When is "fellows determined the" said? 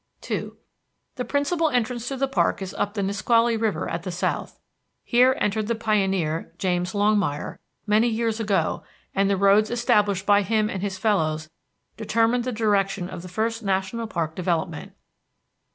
10.97-12.51